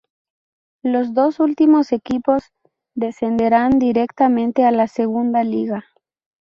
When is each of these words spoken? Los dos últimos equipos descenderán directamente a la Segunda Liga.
Los 0.81 1.13
dos 1.13 1.39
últimos 1.39 1.91
equipos 1.91 2.41
descenderán 2.95 3.77
directamente 3.77 4.65
a 4.65 4.71
la 4.71 4.87
Segunda 4.87 5.43
Liga. 5.43 5.85